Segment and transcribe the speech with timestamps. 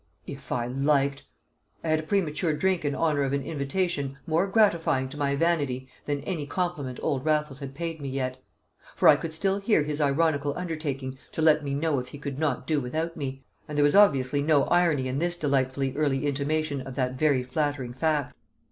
[0.25, 1.25] If I liked!
[1.83, 5.89] I had a premature drink in honour of an invitation more gratifying to my vanity
[6.07, 8.41] than any compliment old Raffles had paid me yet;
[8.95, 12.39] for I could still hear his ironical undertaking to let me know if he could
[12.39, 16.81] not do without me, and there was obviously no irony in this delightfully early intimation
[16.81, 18.35] of that very flattering fact.